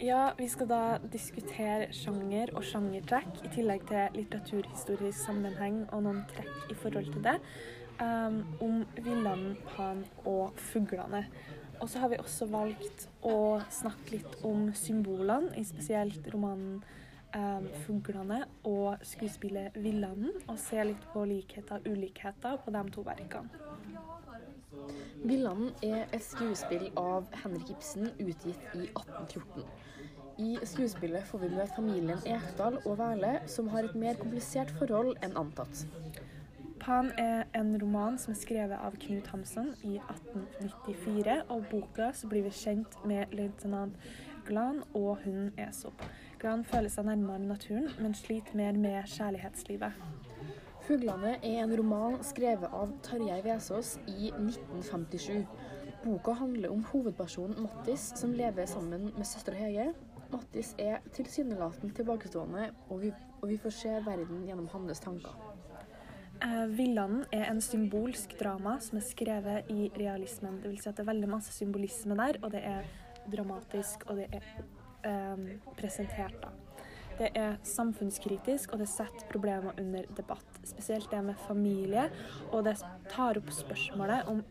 [0.00, 6.20] Ja, vi skal da diskutere sjanger og sjangertrekk, i tillegg til litteraturhistorisk sammenheng og noen
[6.30, 7.34] trekk i forhold til det.
[7.98, 11.24] Um, om villanden, pan og fuglene.
[11.80, 16.78] Og så har vi også valgt å snakke litt om symbolene, i spesielt romanen
[17.34, 23.02] um, 'Fuglene' og skuespillet 'Villanden', og se litt på likheter og ulikheter på de to
[23.02, 23.50] verkene.
[25.24, 29.64] 'Villanden' er et skuespill av Henrik Ibsen utgitt i 1814.
[30.38, 35.16] I skuespillet får vi møte familien Ekdal og Væle, som har et mer komplisert forhold
[35.22, 35.86] enn antatt.
[36.78, 42.30] 'Pan' er en roman som er skrevet av Knut Hamsun i 1894, og boka så
[42.30, 43.98] blir vi kjent med løytnant
[44.46, 46.02] Glan og hunden Esop.
[46.38, 49.98] Glan føler seg nærmere naturen, men sliter mer med kjærlighetslivet.
[50.88, 55.42] 'Fuglene' er en roman skrevet av Tarjei Vesaas i 1957.
[56.00, 59.90] Boka handler om hovedpersonen Mattis, som lever sammen med søstera Hege.
[60.32, 63.10] Mattis er tilsynelatende tilbakestående, og vi,
[63.42, 65.36] og vi får se verden gjennom hans tanker.
[66.40, 70.62] Eh, 'Villanden' er en symbolsk drama som er skrevet i realismen.
[70.62, 72.88] Det vil si at det er veldig masse symbolisme der, og det er
[73.36, 74.48] dramatisk, og det er
[75.04, 76.48] eh, presentert, da.
[77.18, 80.60] Det er samfunnskritisk, og det setter problemer under debatt.
[80.64, 82.08] Spesielt det med familie,
[82.52, 82.78] og det
[83.10, 84.44] tar opp spørsmålet om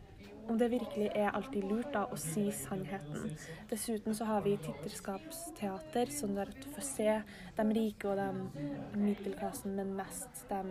[0.47, 3.33] om det virkelig er alltid lurt da, å si sannheten.
[3.67, 7.17] Dessuten så har vi titterskapsteater, sånn at du får se
[7.57, 10.61] de rike og de middelklassen, men mest de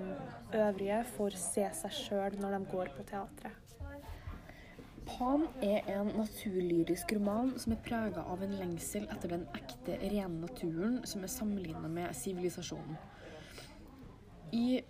[0.57, 3.66] øvrige får se seg sjøl når de går på teatret.
[5.07, 10.41] 'Pan' er en naturlyrisk roman som er prega av en lengsel etter den ekte, rene
[10.43, 12.99] naturen som er sammenligna med sivilisasjonen.
[14.53, 14.81] I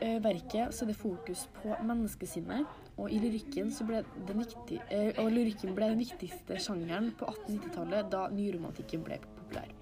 [0.00, 5.10] eh, verket så er det fokus på menneskesinnet, og i lyrikken, ble den, viktig, eh,
[5.20, 9.72] og lyrikken ble den viktigste sjangeren på 1890-tallet, da nyromantikken ble populær.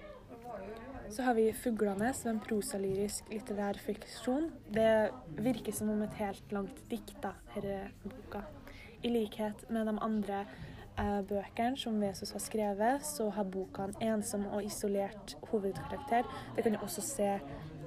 [1.14, 4.50] Så har vi 'Fuglene', som er en prosalyrisk litterær fiksjon.
[4.70, 8.42] Det virker som om et helt langt dikt, da, denne boka.
[9.04, 10.44] I likhet med de andre
[10.98, 16.24] eh, bøkene som Jesus har skrevet, så har boka en ensom og isolert hovedkarakter.
[16.56, 17.30] Det kan du også se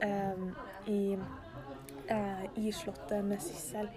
[0.06, 0.44] eh,
[0.88, 1.18] i
[2.10, 3.90] eh, Islottet med Sissel.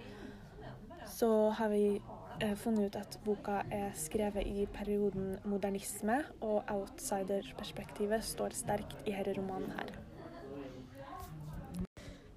[1.05, 2.01] Så har vi
[2.41, 9.13] eh, funnet ut at boka er skrevet i perioden modernisme, og outsiderperspektivet står sterkt i
[9.13, 9.93] denne romanen her.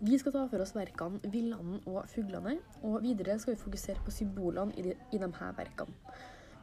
[0.04, 4.10] Vi skal ta for oss verkene 'Villanden' og 'Fuglene', og videre skal vi fokusere på
[4.10, 5.94] symbolene i, de, i her verkene.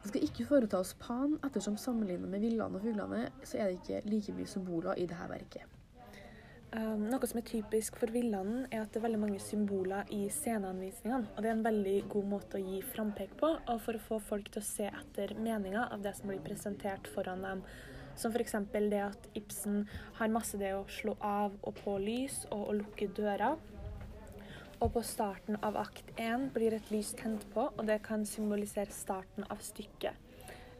[0.02, 3.80] Vi skal ikke foreta oss pan, ettersom sammenlignet med 'Villanden' og 'Fuglene' så er det
[3.80, 5.66] ikke like mye symboler i dette verket.
[6.72, 10.28] Um, noe som er typisk for Villanden, er at det er veldig mange symboler i
[10.30, 11.26] sceneanvisningene.
[11.34, 14.20] Og det er en veldig god måte å gi frampek på, og for å få
[14.20, 17.66] folk til å se etter meninga av det som blir presentert foran dem.
[18.16, 18.54] Som f.eks.
[18.72, 19.86] det at Ibsen
[20.18, 23.54] har masse det å slå av og på lys og å lukke døra.
[24.82, 28.90] Og på starten av akt én blir et lys tent på, og det kan symbolisere
[28.90, 30.18] starten av stykket.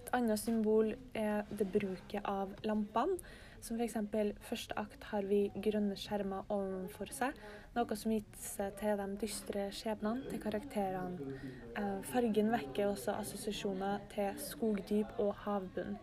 [0.03, 3.21] Et annet symbol er det bruket av lampene.
[3.63, 3.95] Som f.eks.
[4.43, 7.37] første akt har vi grønne skjermer ovenfor seg,
[7.77, 11.37] noe som viser til de dystre skjebnene til karakterene.
[11.79, 15.95] Eh, fargen vekker også assosiasjoner til skogdyp og havbunn.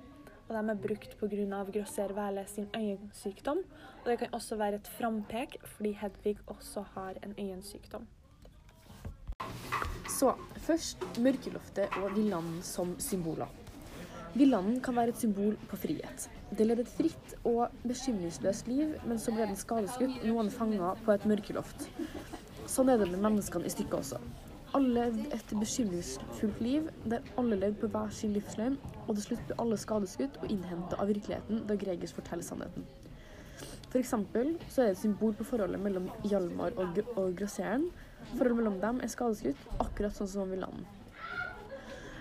[0.50, 1.64] Og de er brukt pga.
[1.70, 3.60] Grosser Væle sin øyensykdom.
[4.02, 8.08] Og det kan også være et frampek, fordi Hedvig også har en øyensykdom.
[10.10, 13.48] Så først mørkeloftet og villanden som symboler.
[14.34, 16.30] Villanden kan være et symbol på frihet.
[16.58, 21.14] Det levde et fritt og bekymringsløst liv, men så ble den skadeskutt, noen fanga på
[21.14, 21.88] et mørkeloft.
[22.70, 24.22] Sånn er det med menneskene i stykket også.
[24.78, 28.75] Alle levde et bekymringsfullt liv, der alle levde på hver sin livsløgn,
[29.07, 32.85] og til slutt ble alle skadeskutt og innhenta av virkeligheten da Gregers forteller sannheten.
[33.90, 37.88] For eksempel så er det et symbol på forholdet mellom Hjalmar og, Gr og Grosseren.
[38.35, 40.86] Forholdet mellom dem er skadeskutt, akkurat sånn som Villanden.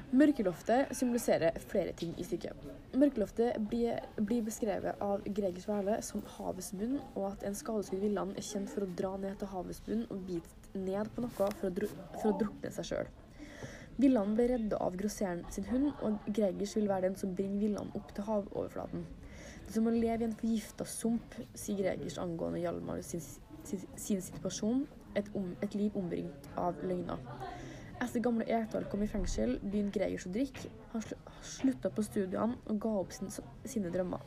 [0.08, 2.62] Mørkeloftet symboliserer flere ting i stykket.
[2.96, 8.32] Mørkeloftet blir, blir beskrevet av Gregers Værle som havets bunn, og at en skadeskutt villand
[8.40, 11.68] er kjent for å dra ned til havets bunn og bite ned på noe for
[11.68, 11.88] å,
[12.18, 13.10] for å drukne seg sjøl.
[13.98, 17.96] Villand ble redda av grosseren sin hund, og Gregers vil være den som bringer Villand
[17.98, 19.06] opp til havoverflaten.
[19.64, 23.24] Det er som å leve i en forgifta sump, sier Gregers angående Hjalmar sin,
[23.66, 24.86] sin, sin situasjon,
[25.18, 27.18] et, om, et liv ombringt av løgner.
[27.98, 30.70] Etter gamle Ekdal kom i fengsel, begynte Gregers å drikke.
[30.92, 31.18] Han sl
[31.58, 33.32] slutta på studiene og ga opp sin,
[33.66, 34.22] sine drømmer.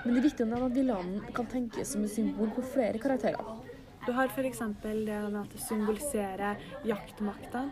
[0.00, 3.02] Men det er viktig å nevne at Villanden kan tenkes som et symbol på flere
[3.02, 3.59] karakterer.
[4.06, 4.58] Du har f.eks.
[4.82, 4.94] det
[5.30, 7.66] med at det symboliserer jaktmakta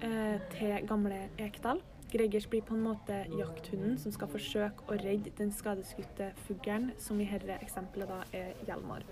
[0.00, 1.82] eh, til gamle Ekdal.
[2.12, 7.20] Gregers blir på en måte jakthunden som skal forsøke å redde den skadeskutte fuglen, som
[7.20, 9.04] i dette eksempelet da er Hjalmar.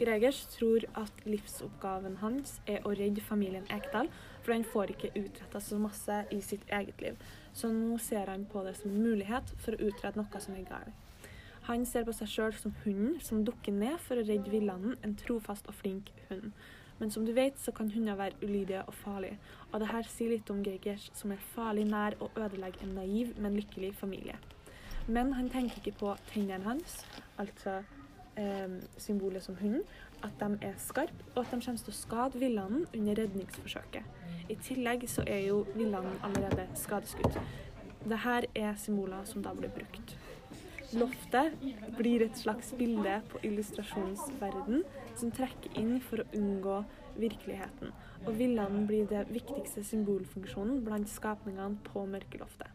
[0.00, 4.10] Gregers tror at livsoppgaven hans er å redde familien Ekdal,
[4.40, 7.22] for han får ikke utretta så masse i sitt eget liv.
[7.52, 10.66] Så nå ser han på det som en mulighet for å utrette noe som er
[10.72, 11.09] galt.
[11.68, 15.16] Han ser på seg sjøl som hunden som dukker ned for å redde villanden, en
[15.18, 16.52] trofast og flink hund.
[17.00, 19.38] Men som du vet, så kan hunder være ulydige og farlige.
[19.72, 23.32] Og det her sier litt om Gregers, som er farlig nær å ødelegge en naiv,
[23.40, 24.36] men lykkelig familie.
[25.08, 27.00] Men han tenker ikke på tennene hans,
[27.40, 27.78] altså
[28.36, 29.86] eh, symbolet som hunden,
[30.22, 34.16] at de er skarpe, og at de kommer til å skade villanden under redningsforsøket.
[34.52, 37.40] I tillegg så er jo villanden allerede skadeskutt.
[38.04, 40.19] Dette er symboler som da blir brukt.
[40.90, 41.54] Loftet
[41.98, 44.82] blir et slags bilde på illustrasjonsverden
[45.14, 46.80] som trekker inn for å unngå
[47.20, 47.92] virkeligheten.
[48.26, 52.68] Og villene blir det viktigste symbolfunksjonen blant skapningene på mørkeloftet.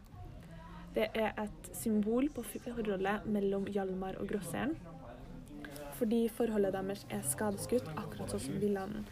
[0.96, 4.72] Det er et symbol på forholdet mellom Hjalmar og Grosseren,
[5.98, 9.04] fordi forholdet deres er skadeskutt, akkurat sånn som villene.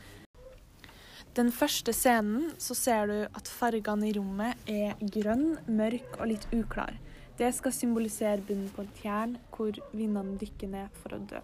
[1.37, 6.49] Den første scenen så ser du at fargene i rommet er grønn, mørk og litt
[6.55, 6.97] uklar.
[7.35, 11.41] Det skal symbolisere bunnen på et tjern hvor vindene dykker ned for å dø.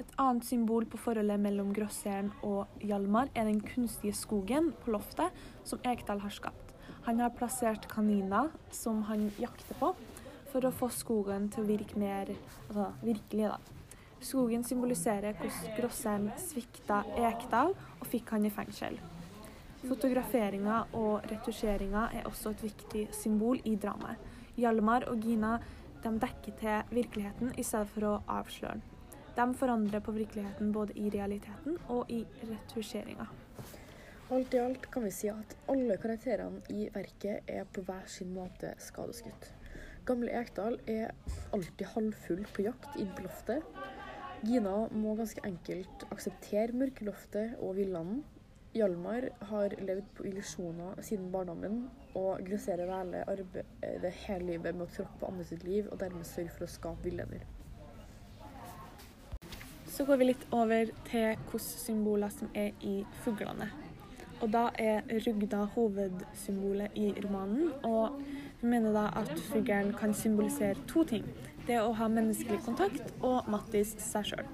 [0.00, 5.30] Et annet symbol på forholdet mellom Grosseren og Hjalmar er den kunstige skogen på loftet
[5.68, 6.72] som Ekdal har skapt.
[7.06, 9.92] Han har plassert kaniner som han jakter på,
[10.50, 13.52] for å få skogen til å virke mer altså, virkelig.
[13.54, 13.86] da.
[14.22, 18.98] Skogen symboliserer hvordan Grosseren svikta Ekdal og fikk han i fengsel.
[19.86, 24.31] Fotograferinga og retusjeringa er også et viktig symbol i dramaet.
[24.58, 25.56] Hjalmar og Gina
[26.02, 28.88] de dekker til virkeligheten i stedet for å avsløre den.
[29.32, 32.20] De forandrer på virkeligheten både i realiteten og i
[32.50, 33.28] retusjeringa.
[34.32, 38.34] Alt i alt kan vi si at alle karakterene i verket er på hver sin
[38.36, 39.48] måte skadeskutt.
[40.08, 41.14] Gamle Ekdal er
[41.54, 43.64] alltid halvfull på jakt inn på loftet.
[44.42, 48.24] Gina må ganske enkelt akseptere mørkeloftet og villanden,
[48.72, 54.92] Hjalmar har levd på illusjoner siden barndommen, og Grosserer Væle arbeider hele livet med å
[54.92, 57.44] tråkke på andre sitt liv, og dermed sørge for å skape villender.
[59.92, 63.68] Så går vi litt over til hvilke symboler som er i fuglene.
[64.42, 68.16] Og da er rugda hovedsymbolet i romanen, og
[68.60, 71.28] vi mener da at fuglen kan symbolisere to ting.
[71.68, 74.48] Det å ha menneskelig kontakt og Mattis seg sjøl.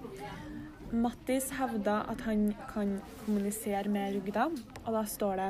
[0.92, 4.50] Mattis hevder at han kan kommunisere med Rugda,
[4.84, 5.48] og da står det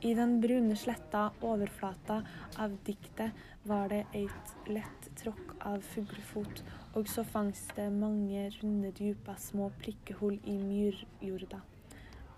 [0.00, 2.20] i den brune sletta overflata
[2.62, 3.34] av diktet
[3.66, 6.62] var det eit lett tråkk av fuglefot,
[6.94, 11.60] og så fangst det mange runde, dypa små prikkehull i myrjorda.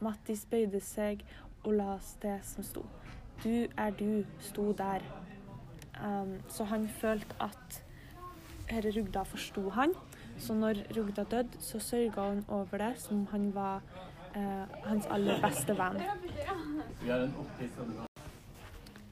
[0.01, 1.21] Mattis bøyde seg
[1.67, 2.87] og las det som sto.
[3.45, 5.05] Du er du, sto der.
[6.01, 7.83] Um, så han følte at
[8.71, 9.93] herre Rugda forsto han,
[10.41, 13.85] så når Rugda døde, så sørga hun over det som han var
[14.87, 15.99] hans aller beste venn.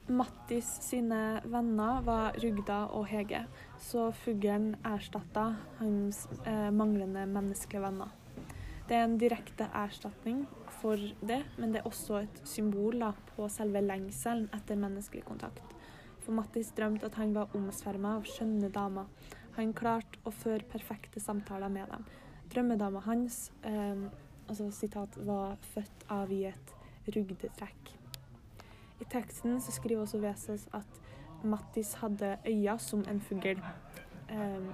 [0.09, 3.43] Mattis sine venner var Rugda og Hege,
[3.77, 8.15] så fuglen erstatta hans eh, manglende menneskelige venner.
[8.89, 10.47] Det er en direkte erstatning
[10.79, 15.61] for det, men det er også et symbol da, på selve lengselen etter menneskelig kontakt.
[16.23, 19.05] For Mattis drømte at han var omsverma av skjønne damer
[19.59, 22.05] han klarte å føre perfekte samtaler med dem.
[22.49, 24.05] Drømmedama hans eh,
[24.49, 26.73] altså sitat, var født av i et
[27.15, 27.93] rugdetrekk.
[28.99, 30.99] I teksten så skriver også Vesaas at
[31.43, 33.61] Mattis hadde øyne som en fugl.
[34.29, 34.67] Um,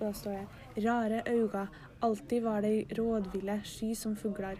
[0.00, 1.68] og da står det 'rare øyne,
[2.02, 4.58] alltid var de rådville, sky som fugler'.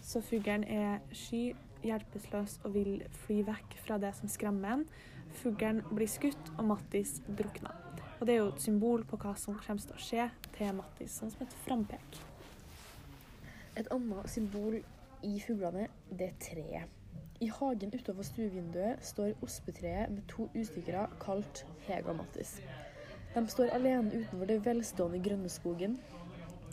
[0.00, 4.88] Så fuglen er sky, hjelpeløs og vil fly vekk fra det som skremmer en.
[5.32, 7.74] Fuglen blir skutt, og Mattis drukner.
[8.20, 11.18] Og det er jo et symbol på hva som kommer til å skje til Mattis,
[11.18, 12.31] sånn som et frampek.
[13.76, 14.74] Et annet symbol
[15.24, 16.98] i fuglene, det er treet.
[17.40, 22.58] I hagen utenfor stuevinduet står ospetreet med to utstykkere kalt Hege og Mattis.
[23.34, 25.96] De står alene utenfor det velstående grønne skogen.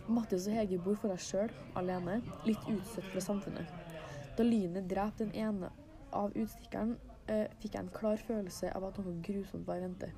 [0.09, 3.71] Mattis og Hege bor for seg sjøl, alene, litt utstøtt fra samfunnet.
[4.37, 5.71] Da lynet drepte den ene
[6.11, 10.11] av utstikkeren, eh, fikk jeg en klar følelse av at noe grusomt var i vente.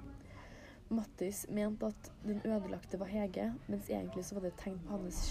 [0.92, 4.98] Mattis mente at den ødelagte var Hege, mens egentlig så var det et tegn på
[4.98, 5.22] hans,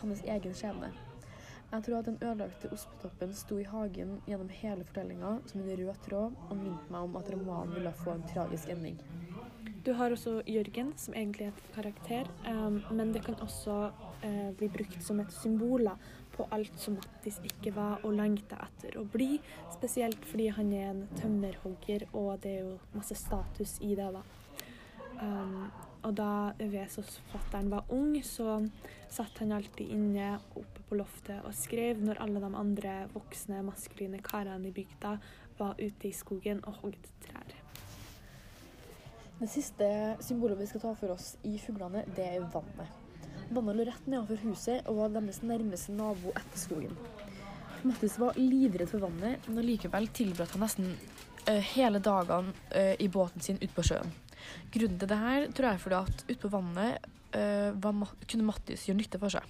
[0.00, 0.92] hans egen skjebne.
[1.74, 5.96] Jeg tror at den ødelagte ostetoppen sto i hagen gjennom hele fortellinga som en rød
[6.04, 9.00] tråd, og minte meg om at romanen ville få en tragisk ending.
[9.84, 13.90] Du har også Jørgen, som egentlig er et karakter, um, men det kan også
[14.24, 15.90] uh, bli brukt som et symbol
[16.36, 19.40] på alt som Mattis ikke var og lengta etter å bli.
[19.74, 24.22] Spesielt fordi han er en tømmerhogger, og det er jo masse status i det, da.
[25.20, 25.66] Um,
[26.04, 28.58] og da Vesos-fatteren var ung, så
[29.08, 34.20] satt han alltid inne oppe på loftet og skrev når alle de andre voksne, maskuline
[34.24, 35.14] karene i bygda
[35.58, 37.54] var ute i skogen og hogd trær.
[39.38, 39.86] Det siste
[40.22, 43.00] symbolet vi skal ta for oss i fuglene, det er vannet.
[43.54, 46.94] Vannet lå rett nedenfor huset og var deres nærmeste nabo etter skogen.
[47.84, 50.92] Mattis var livredd for vannet, men likevel tilbrakte han nesten
[51.48, 54.12] uh, hele dagene uh, i båten sin ute på sjøen.
[54.74, 58.86] Grunnen til det her tror jeg er fordi at ute på vannet uh, kunne Mattis
[58.88, 59.46] gjøre nytte for seg.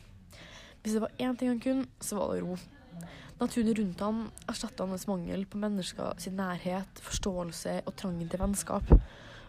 [0.85, 2.59] Hvis det var én ting han kunne, så var det ro.
[3.41, 8.93] Naturen rundt ham erstatta hans mangel på mennesker sin nærhet, forståelse og trangen til vennskap.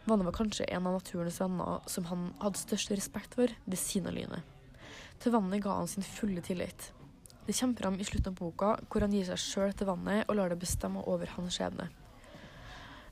[0.05, 4.15] Vannet var kanskje en av naturens venner som han hadde størst respekt for ved siden
[4.15, 4.41] lynet.
[5.21, 6.91] Til vannet ga han sin fulle tillit.
[7.45, 10.39] Det kommer fram i slutten av boka, hvor han gir seg sjøl til vannet og
[10.39, 11.91] lar det bestemme over hans skjebne.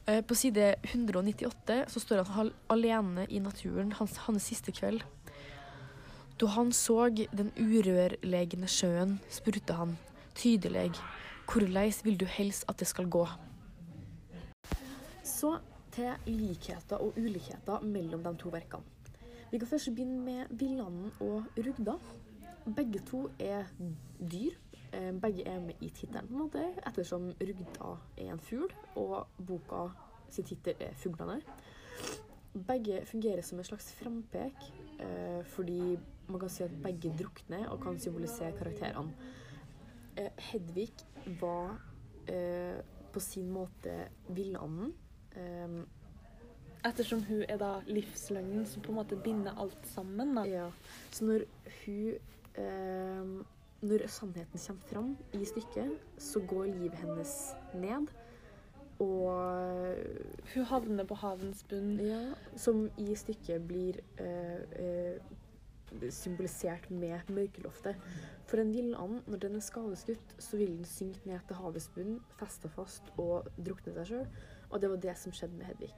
[0.05, 5.03] Eh, på side 198 så står han alene i naturen hans, hans siste kveld.
[6.39, 9.95] Da han så den urørlegende sjøen, spurte han,
[10.35, 10.91] tydelig,
[11.47, 13.23] hvordan vil du helst at det skal gå?
[15.23, 15.55] Så
[15.93, 18.83] til likheter og ulikheter mellom de to verkene.
[19.51, 21.95] Vi kan først begynne med Villanden og Rugda.
[22.65, 23.65] Begge to er
[24.31, 24.55] dyr.
[24.93, 29.27] Eh, begge er med i tittelen, på en måte, ettersom Rugda er en fugl, og
[29.47, 29.87] boka
[30.29, 31.41] sin tittel er 'Fuglene'.
[32.67, 34.53] Begge fungerer som en slags frampek,
[34.99, 39.13] eh, fordi man kan si at begge drukner og kan symbolisere karakterene.
[40.17, 40.91] Eh, Hedvig
[41.41, 41.81] var
[43.13, 44.93] på sin måte villanden.
[46.85, 50.35] Ettersom hun er da livsløgnen som på en måte binder alt sammen.
[50.35, 50.43] da.
[50.43, 50.71] Ja.
[51.11, 51.39] Så når
[51.85, 52.13] hun
[52.57, 57.31] Når sannheten kommer fram i stykket, så går livet hennes
[57.73, 58.07] ned.
[59.03, 59.95] Og
[60.53, 61.95] Hun havner på havens bunn.
[61.99, 62.21] Ja,
[62.55, 65.33] som i stykket blir uh, uh,
[66.09, 67.95] symbolisert med mørkeloftet.
[68.45, 72.19] For en villand, når den er skadeskutt, så vil den synke ned til havets bunn,
[72.39, 74.27] feste fast og drukne seg sjøl.
[74.69, 75.93] Og det var det som skjedde med Hedvig.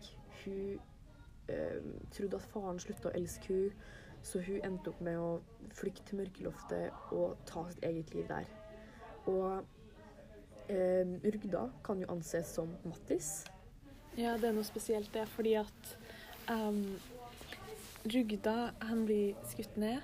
[0.45, 0.79] Hun
[1.49, 3.85] øh, trodde at faren slutta å elske hun,
[4.25, 5.29] så hun endte opp med å
[5.77, 8.47] flykte til mørkeloftet og ta sitt eget liv der.
[9.29, 13.43] Og eh, Rugda kan jo anses som Mattis.
[14.17, 15.95] Ja, det er noe spesielt det, fordi at
[16.49, 16.95] um,
[18.05, 20.01] Rugda han blir skutt ned,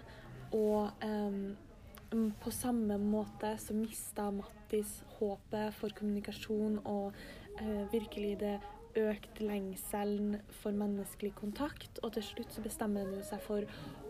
[0.52, 7.16] og um, på samme måte så mista Mattis håpet for kommunikasjon og
[7.62, 8.58] uh, virkelig det
[8.98, 12.00] økt lengselen for menneskelig kontakt.
[12.04, 13.68] Og til slutt så bestemmer han seg for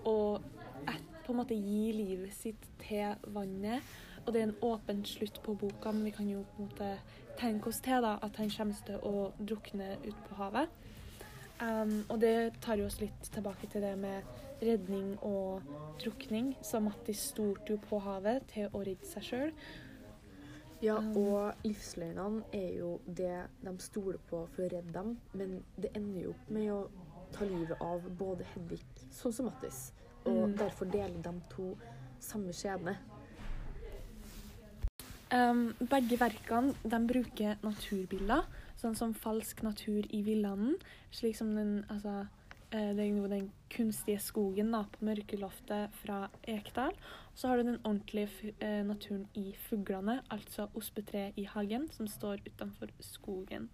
[0.07, 0.17] å
[0.89, 3.85] et, på en måte gi livet sitt til vannet.
[4.25, 6.91] Og det er en åpen slutt på boka, men vi kan jo på en måte
[7.39, 10.81] tenke oss til da, at han kommer til å drukne ut på havet.
[11.61, 14.25] Um, og det tar jo oss litt tilbake til det med
[14.61, 15.61] redning og
[16.01, 16.55] drukning.
[16.65, 19.55] Så Mattis stolte jo på havet til å redde seg sjøl.
[20.81, 25.91] Ja, og livsløgnene er jo det de stoler på for å redde dem, men det
[25.97, 26.79] ender jo opp med å
[27.35, 28.81] ta livet av både Hedvig
[29.13, 29.91] sånn som Mattis.
[30.25, 30.55] Og mm.
[30.57, 31.71] derfor deler de to
[32.21, 32.95] samme skjebne.
[35.31, 38.43] Um, begge verkene de bruker naturbilder,
[38.81, 40.75] sånn som falsk natur i villanden.
[41.13, 42.25] Slik som den, altså,
[42.73, 46.97] eh, den kunstige skogen da, på mørkeloftet fra Ekdal.
[47.33, 52.33] Så har du den ordentlige eh, naturen i fuglene, altså ospetreet i hagen, som står
[52.45, 53.69] utenfor skogen.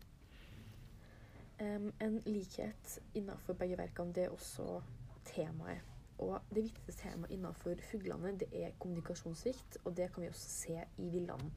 [1.61, 4.81] Um, en likhet innenfor begge verkene, det er også
[5.25, 5.81] temaet.
[6.17, 10.83] Og det viktigste temaet innenfor fuglene, det er kommunikasjonssvikt, og det kan vi også se
[10.97, 11.51] i villanden.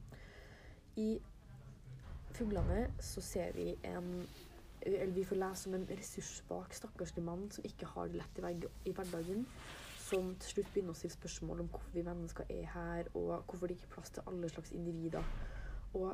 [0.95, 1.19] I
[2.31, 4.27] fuglene så ser vi en
[4.81, 8.91] eller vi får lese om en ressurssvak, stakkarslig mann som ikke har det lett i
[8.91, 9.45] hverdagen
[10.11, 13.67] som til slutt begynner å stille spørsmål om hvorfor vi mennesker er her, og hvorfor
[13.67, 15.23] det ikke er plass til alle slags individer.
[15.93, 16.09] Og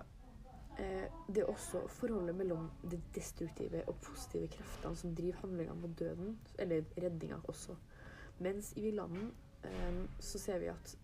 [0.78, 6.00] eh, det er også forholdet mellom de destruktive og positive kreftene som driver handlingene mot
[6.00, 7.76] døden, eller redninga også.
[8.40, 9.32] Mens i Villanden
[9.66, 10.98] eh, så ser vi at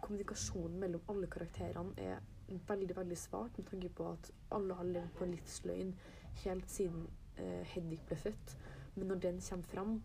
[0.00, 2.20] kommunikasjonen mellom alle karakterene er
[2.68, 5.96] veldig veldig svak, med tanke på at alle har levd på en livsløgn
[6.44, 8.56] helt siden eh, Hedvig ble født.
[8.94, 9.98] Men når den kommer fram,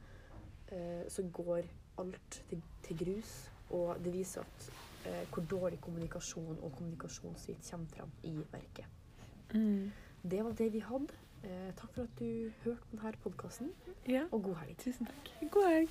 [0.71, 3.51] eh, så går alt til, til grus.
[3.69, 4.71] Og det viser at,
[5.05, 8.85] eh, hvor dårlig kommunikasjon og kommunikasjonssvikt kommer fram i verket.
[9.53, 9.91] Mm.
[10.31, 11.19] Det var det vi hadde.
[11.43, 13.71] Eh, takk for at du hørte på denne podkasten,
[14.07, 14.27] ja.
[14.31, 14.77] og god helg.
[14.77, 15.49] Tusen takk.
[15.51, 15.89] God helg.